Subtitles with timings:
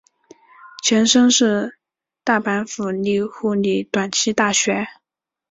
[0.83, 1.77] 前身是
[2.23, 4.87] 大阪府立护理短期大学。